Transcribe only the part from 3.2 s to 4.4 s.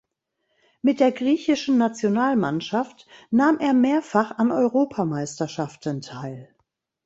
nahm er mehrfach